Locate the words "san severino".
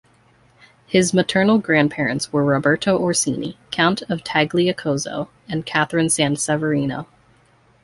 6.09-7.05